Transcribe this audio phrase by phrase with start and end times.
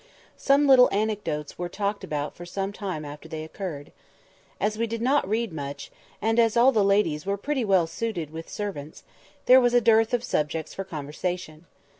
[0.35, 3.91] Some little anecdotes were talked about for some time after they occurred.
[4.59, 8.31] As we did not read much, and as all the ladies were pretty well suited
[8.31, 9.03] with servants,
[9.45, 11.67] there was a dearth of subjects for conversation.